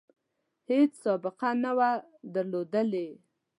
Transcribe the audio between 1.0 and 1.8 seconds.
سابقه نه